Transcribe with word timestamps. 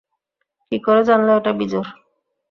কী 0.67 0.77
করে 0.79 1.01
জানলে 1.03 1.31
এটা 1.37 1.51
বিজোড়? 1.59 1.89